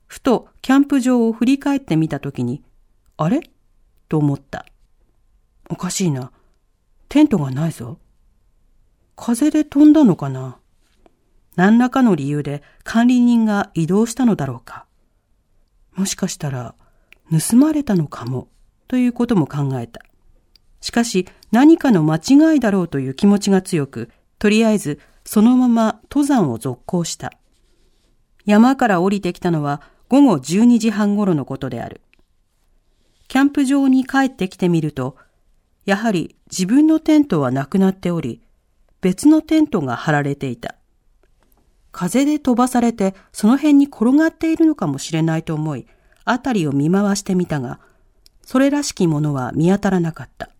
[0.07, 2.63] ふとキャンプ場を振り返ってみたときに、
[3.17, 3.41] あれ？
[4.09, 4.67] と思った。
[5.69, 6.33] おかしいな。
[7.09, 7.99] テントがないぞ。
[9.17, 10.59] 風で飛んだのかな
[11.57, 14.87] 何らかの理由で管理人が移動したのだろうか。
[15.95, 16.75] もしかしたら
[17.31, 18.49] 盗まれたのかも
[18.89, 20.03] ということも考えた。
[20.81, 27.33] しかし何かの間違いだろうという気持ちが強く、とりあえずそのまま登山を続行した。
[28.45, 32.01] 山から降りてきたのは午後12時半頃のことである。
[33.29, 35.17] キャンプ場に帰ってきてみると、
[35.85, 38.41] やはり自分のテントはなくなっており、
[39.01, 40.77] 別のテントが張られていた。
[41.91, 45.87] 風で飛ばされてその辺に転がっているのかもしれないと思い、
[46.25, 47.81] あたりを見回してみたが、
[48.43, 50.51] それらしきものは見当たらなかった。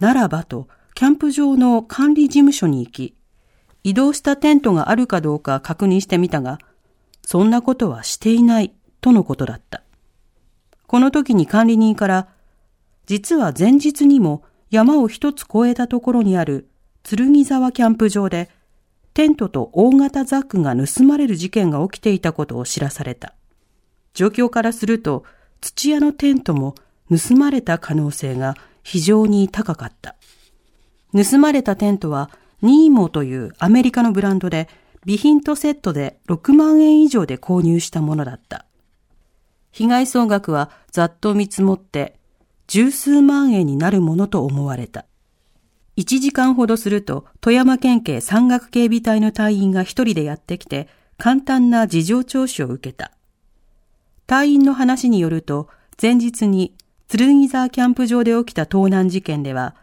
[0.00, 3.14] ならばと、キャンプ場の管理事務所に行き、
[3.84, 6.58] 移動したテントがあるかどうか確認してみたが、
[7.22, 9.82] そんなことはしていないとのことだった。
[10.86, 12.28] この時に管理人から、
[13.06, 16.68] 実は前日にも山を一つ越えたところにある
[17.02, 18.50] 剣沢キャンプ場で、
[19.14, 23.34] テントと大型ザックが盗まれる事件が起きていたことを知らされた。
[24.12, 25.24] 状況からすると、
[25.60, 26.74] 土屋のテントも
[27.08, 30.16] 盗まれた可能性が非常に高かった。
[31.14, 32.30] 盗まれたテントは、
[32.60, 34.68] ニーモというアメリカのブランドで、
[35.04, 38.66] 備品とセットで6万円以上で購入したものだった。
[39.70, 42.15] 被害総額はざっと見積もって、
[42.66, 45.06] 十数万円になるものと思われた。
[45.96, 53.12] 1時間ほどすると、富山県警山岳警備隊の隊員が一人でやってきて、簡単な事情聴取を受けた。
[54.26, 55.68] 隊員の話によると、
[56.00, 56.74] 前日に
[57.08, 59.74] 剣沢キャンプ場で起きた盗難事件では、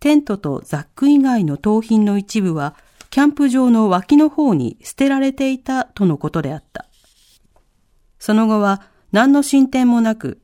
[0.00, 2.74] テントとザック以外の盗品の一部は、
[3.08, 6.86] キャンプ場の脇の方に捨てられていたとのことであった。
[8.18, 10.41] その後は何の進展もなく、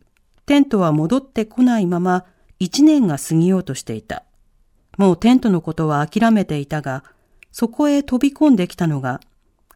[0.49, 2.25] テントは戻ってこないまま
[2.59, 4.25] 一年が過ぎようとしていた。
[4.97, 7.05] もうテントのことは諦めていたが、
[7.53, 9.21] そこへ飛び込んできたのが、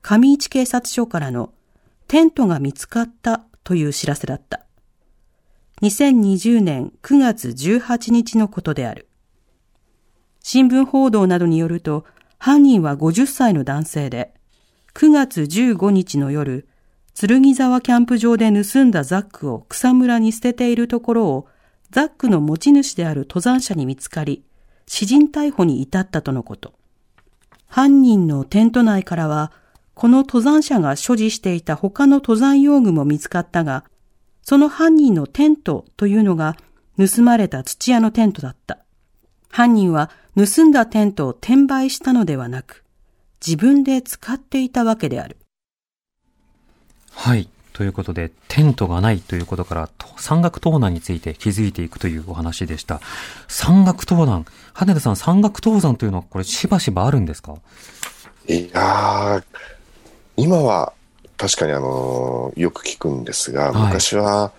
[0.01, 1.53] 上市警察署からの
[2.09, 4.65] テントが見つかったという知らせだった。
[5.83, 9.09] 2020年9月18日のことである。
[10.41, 12.07] 新聞報道などによると、
[12.39, 14.33] 犯人は50歳の男性で、
[14.95, 16.67] 9月15日の夜、
[17.15, 21.49] 剣沢キャンプ場で盗んだザックを草むらに捨てているところを、
[21.91, 24.45] ザックの持ち主である登山者に見つかり、
[24.87, 26.73] 詩人逮捕に至ったとのこと。
[27.67, 29.53] 犯人のテント内からは、
[29.95, 33.85] この登山者が所持していた他の登山用具も見つかったが、
[34.43, 36.57] その犯人のテントというのが
[36.99, 38.79] 盗まれた土屋のテントだった。
[39.51, 42.85] 犯人は盗んだテントを転売したのではなく、
[43.47, 45.37] 自分で使っていたわけである。
[47.15, 47.49] はい。
[47.73, 49.89] ということで、テントがないということから、
[50.19, 53.01] 山岳盗難について気づいていくというお話でした。
[53.49, 54.45] 山岳盗難。
[54.75, 57.55] 羽田さん、山岳登山というのは、これ、しばしばあるんですか？
[58.47, 59.45] いやー、
[60.37, 60.93] 今は
[61.39, 64.53] 確かにあの、よく聞くんですが、昔は、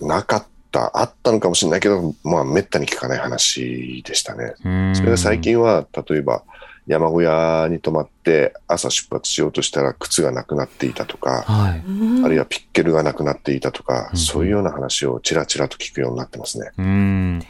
[0.00, 4.54] なかった、あったのかもしれないけど、まあ、めったに聞かない話でしたね。
[4.94, 6.42] それが最近は、例えば、
[6.86, 11.82] 山小屋に泊まって朝出発しようとしたら靴がなくなっていたとか、はい、
[12.24, 16.70] あるいはピッケルがなくなっていたとか、うん、そういうような話をちらちらと聞くようになってますね。
[16.78, 17.42] うん。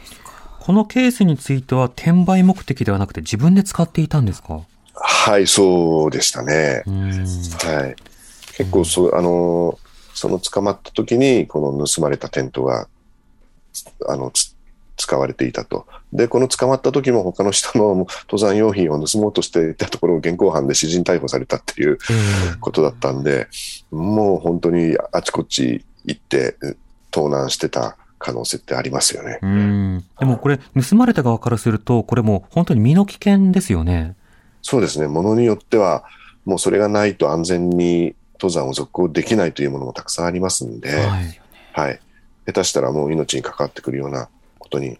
[0.59, 4.61] このケースについては転売目的ではなくて自分で使っていたんですか？
[4.93, 6.83] はい、そうでしたね。
[6.85, 7.95] はい。
[8.57, 9.79] 結構そう、あの、
[10.13, 12.87] その捕まった時に、この盗まれたテントが、
[14.07, 14.31] あの、
[15.01, 15.87] 使われていたと。
[16.13, 21.97] で、この捕まった時も他の人の登山用品を盗もうとしていたところを現行犯で私人逮捕されたっていう
[22.59, 23.47] ことだったんで、
[23.91, 26.55] もう本当にあちこち行って
[27.09, 29.39] 盗難してた可能性ってありますよね。
[30.19, 34.15] でもこれ、盗まれた側からすると、これも本当に身の危険ですよね。
[34.61, 35.07] そうですね。
[35.07, 36.03] ものによっては、
[36.45, 41.41] もうそれがないと安全に登山を続行できないというものもたくさんありますんで、はい、
[41.73, 41.99] はい。
[42.47, 44.29] 下手したらもう命に関わってくるような
[44.71, 44.97] ことに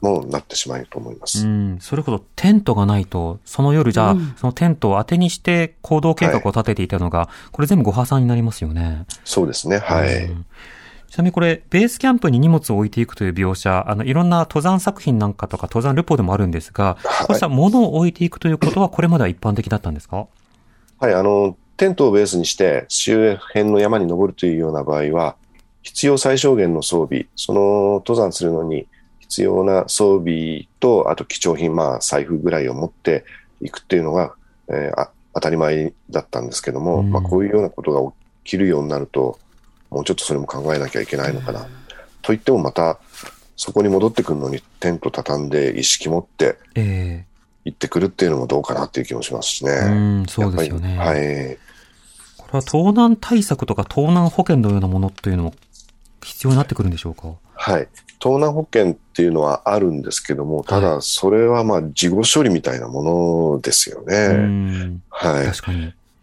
[0.00, 1.46] もなってしまうと思います。
[1.46, 9.06] うん、それほどテントがないと、その夜じゃあ、うん、そのテントを当てにして行動計画を立てていたのが、はい、これ全部ご破産になりますよね。
[9.24, 10.26] そうですね、はい。
[10.26, 10.46] うん
[11.06, 20.26] ちなみにこれ、ベースキャンプに荷物を置いていくという描写、あの、いろんな登山作品なんかとか登山ルポでもあるんですが、はい、こうしたものを置いていくということは、これまでは一般的だったんですか？
[20.98, 25.36] はい、あの、テントをベースにして周辺の山に登るというような場合は、
[25.82, 28.88] 必要最小限の装備、その登山するのに
[29.34, 33.24] 必要な装備と、あと貴重品、まあ財布ぐらいを持って
[33.60, 34.32] いくっていうのが、
[34.68, 38.12] えー、当たり前だったんですけども、うん、まあこういうようなことが
[38.44, 39.40] 起きるようになると、
[39.90, 41.62] もうちょっとそれも考えなきゃいけないのかな。
[41.62, 41.66] うん、
[42.22, 43.00] と言ってもまた、
[43.56, 46.56] そこに戻ってくるのにテント畳んで意識持って、
[47.64, 49.72] 行ってくるっていうのもどうかなっていう気もしますしね。
[49.72, 49.90] う
[50.22, 50.96] ん、そうですよね。
[50.96, 51.58] はい。
[52.36, 55.54] これは盗難対策とか盗難保険のようなものというのも
[56.22, 57.34] 必要になってくるんでしょうか？
[57.54, 57.88] はい。
[58.18, 64.98] 盗難保険っていうのはあるんですけども、ただそれはまあ事後処理みたいなものですよね。
[65.10, 65.46] はい。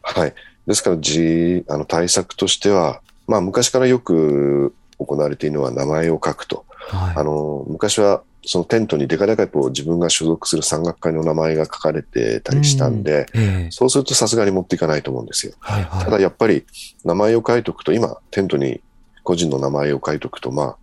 [0.02, 0.34] はい。
[0.66, 6.66] ですから、じ、あの対策としては、まあ昔からよく行われているのは名前を書くと。
[6.70, 15.54] はい、あの、昔はそのテントにでかでかと自分が所属する山岳会の名前が書かれてたりしたんで、うんえー、そうするとさすがに持っていかないと思うんですよ。
[15.60, 16.66] はいはい、ただやっぱり
[17.06, 18.82] 名前を書いとくと、今テントに
[19.24, 20.78] 個人の名前を書いとくと、まあ、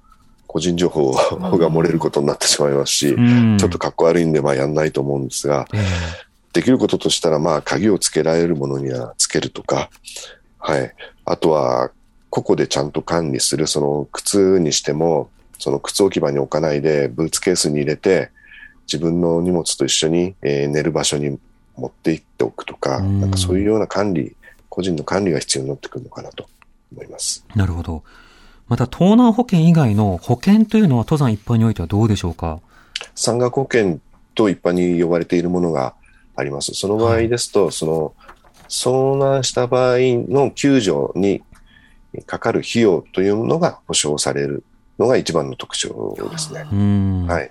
[0.58, 1.12] 個人情報
[1.56, 3.20] が漏れることになってしまいますし、う
[3.54, 5.82] ん、ちょっとかっこ悪いんで、まあやんないと思うんですが、えー、
[6.52, 9.90] できることとしたら、まあ鍵をつけられるものにはつけるとか、
[10.58, 10.92] はい。
[11.24, 11.90] あとは、
[12.30, 18.30] 個々でちゃんと管理する、その靴にしても、その靴置き場に置かないで、ブーツケースに入れて、
[18.86, 21.38] 自分の荷物と一緒に、えー、寝る場所に
[21.76, 24.34] 持って行っておくとか、うん、なんかそういうような管理、
[24.68, 26.48] 個人の管理が必要になってくるのかなと
[26.92, 27.44] 思います。
[27.54, 28.02] なるほど。
[28.68, 32.60] また、盗難保険以外の保険というのは登山一般においてはどうでしょうか？
[33.14, 33.98] 山岳保険
[34.34, 35.94] と一般に呼ばれているものが
[36.36, 36.74] あります。
[36.74, 38.14] その場合ですと、はい、その、
[38.68, 39.96] 遭難した場合
[40.28, 41.42] の救助に
[42.26, 44.62] かかる費用というのが保証される
[44.98, 46.64] のが一番の特徴ですね。
[47.26, 47.50] はい。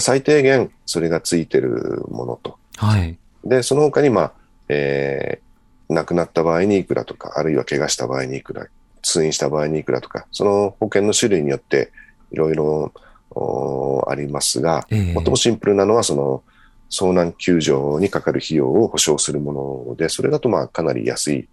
[0.00, 2.58] 最低限それがついてるものと。
[2.76, 3.16] はい。
[3.44, 4.32] で、その他に、まあ、
[4.68, 5.50] えー
[5.92, 8.68] 亡くなった場合にいくらとか、あるいは怪我した場合にいくら、
[9.02, 11.90] 通院した場合にいくらとか、その保険の種類によって
[12.32, 12.92] いろいろ
[13.30, 16.42] おありますが、ええ最もシンプルなのは、その、
[16.90, 21.48] 遭難救助にかかる費用を保証するもので、それだとまあかなり安い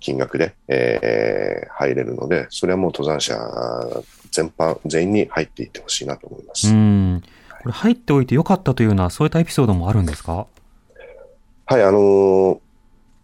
[0.00, 4.02] 金額で、えー入れるので、それはもう登山者
[4.32, 6.72] 全般、全員に入っていってほしいなと思いまうす。
[6.72, 7.22] ん。
[7.62, 10.46] これ入っておいてよかったというような、そういったエピソードもあるんですか？
[11.66, 12.58] はい、あのー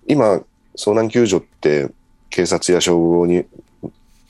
[0.07, 0.41] 今、
[0.77, 1.91] 遭難救助って
[2.37, 3.47] 警察や消防に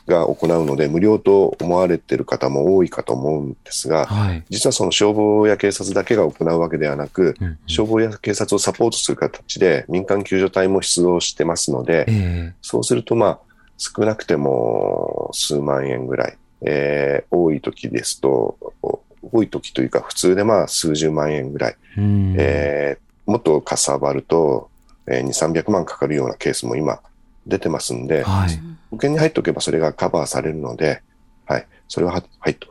[0.07, 4.45] が行うので、無料と思われている方も多いかと思うんですが、はい。
[4.49, 13.41] 実はその消防や警察だけが行うわけではなく、うんうん消防や警察をサポートする形で民間救助隊も出動してますので、えそうするとまあ
[13.77, 19.01] 少なくても数万円ぐらい、えー多い時ですと、お
[19.33, 21.77] 多い時というか普通でまあ数十万円ぐらい。
[21.99, 24.71] えーもっとかさばると、
[25.09, 27.01] えー2、300万かかるようなケースも今
[27.47, 28.61] 出てますんで、はい。
[28.91, 31.03] 保険に入っておけばそれがカバーされるので、
[31.47, 32.67] はい、それは入って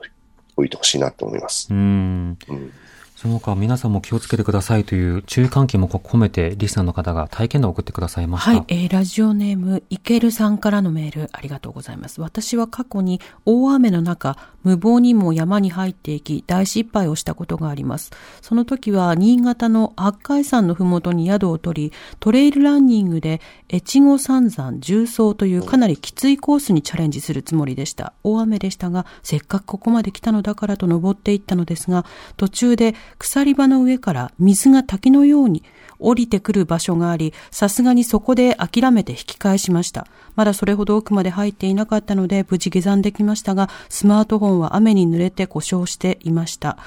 [0.57, 1.67] おいてほしいなと思います。
[1.71, 2.37] うん。
[2.47, 2.71] うん
[3.15, 8.51] その他皆さんも気をつけてくださいという注意喚起も込めてリスナーの方が体験談を送ってくださいました。
[8.51, 12.21] はい、えーラジオネーム、いけるさんからのメール、ありがとうございます。
[12.21, 18.11] 私は過去に大雨の中、無謀にも山に入っていき、大失敗をしたことがあります。
[18.41, 23.41] その時は、新潟の八海山のふもとに宿を取り、トレイルランニングで、
[23.71, 28.13] 越後三山重曹というかなりきついコースにチャレンジするつもりでした。
[28.23, 32.05] 大雨でしたが、せっかくここまで来たのだからと登っていったのですが、
[32.37, 35.63] 途中で鎖場の上から水が滝のように
[35.99, 40.07] 降りてくる場所があり、さすがにそこで諦めて引き返しました。
[40.35, 46.77] まだそれほど奥まで入っていなかったので無事下山できましたが、スマートフォンは雨に濡れて故障していました。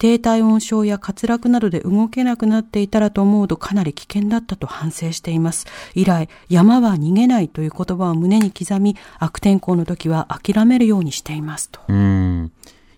[0.00, 5.66] 低体温症や滑落などで動けなくなっていたらと思うとかなり危険だったと反省しています。
[5.94, 11.80] 以来、山は逃げないという言葉を胸に刻み、悪天候の時は諦めるようにしていますと。
[11.88, 12.50] うん。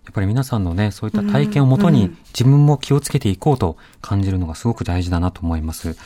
[0.04, 5.96] やっぱり皆さんのね、そういった体験をもとに自分も気をつけていこうと感じるのがすごく大事だなと思います。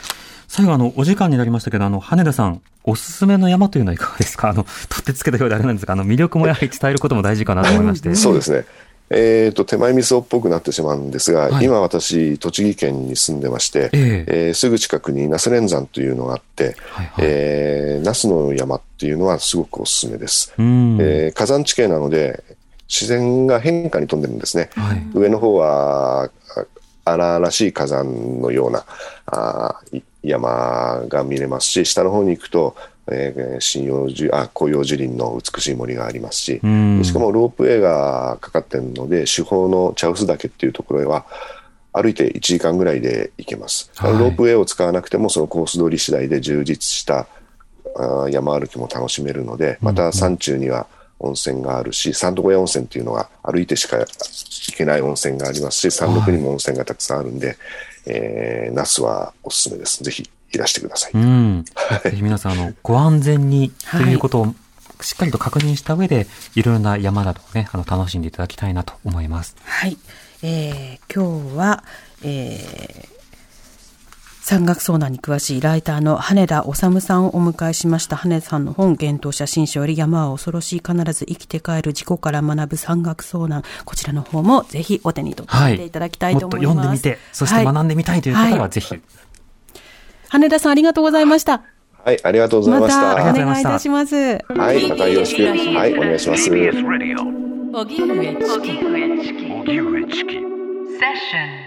[0.49, 4.51] 最後あの、お時間になりましたけど、あの、羽田さん、おすすめの山というのはいかがですか？
[4.51, 8.14] あの、取ってつけたようであれなんですが、あの、魅力もやはり 伝えることも大事かなと思いまして。
[8.14, 8.64] そうですね。
[9.09, 17.24] えっ、と、手前味噌っぽくなってしまうんですが、はい今私、栃木県に住んでまして、えええーすぐ近くに那須連山というのがあって、はいはい。
[17.24, 20.53] えー那須の山っていうのはすごくおすすめです。
[20.59, 20.99] うん。
[21.01, 22.42] えー火山地形なので、
[22.89, 24.70] 自然が変化に富んでるんですね。
[24.74, 25.07] はい。
[25.14, 26.30] 上の方は、あ
[27.05, 28.84] 荒々しい火山のような
[29.26, 29.80] あ
[30.22, 32.76] 山が見れますし、下の方に行くと、
[33.09, 37.03] えー針葉樹あ紅葉樹林の美しい森がありますし、うん。
[37.05, 41.24] しかもロープウェイがかかってるので、主峰の茶臼岳っていうところへは、
[41.93, 43.91] 歩いて1時間ぐらいで行けます。
[43.95, 47.26] はいロープウェイを使わなくても、そのコース取り次第で充実した
[47.97, 50.87] あー山歩きも楽しめるので、また山中には
[51.18, 57.56] 温泉があるし、三徳屋温泉っていうのが歩いてしか行けない温泉がありますし、山麓にも温泉がたくさんあるんで、
[58.06, 60.02] えー、那須はおすすめです。
[60.02, 61.12] ぜひいらしてください。
[61.14, 61.64] うん。
[62.02, 64.54] ぜひ皆さん、あの、ご安全にとはいいうことを
[65.00, 69.56] しっかりと確認した上で、いろいろな山などをね、あの、楽しんでいただきたいなと思います。
[69.64, 69.96] はい。
[70.42, 71.84] えー今日は、
[72.22, 73.15] えー
[74.49, 78.14] 山岳遭難に詳しいライターの羽田治さんをお迎えしました。
[78.14, 83.64] 羽田さんの本、幻冬写真書より山は恐ろしい、必ず生きて帰る事故から学ぶ山岳遭難。
[83.84, 86.76] こちらの方もぜひお手に取っていただきたいもっとと思います。
[86.76, 88.94] 読んでみて、そして学んでみたいという方ははいぜひ。
[90.28, 91.64] 羽田さんありがとうございました。
[92.05, 93.16] はい、ありがとうございまました。
[93.16, 94.14] たお願いいたします。
[94.14, 95.42] はい、またよろしく。
[95.42, 96.49] はい、お願いします。
[96.49, 98.14] ラディオ荻上
[98.55, 101.65] チキ荻上チキセッション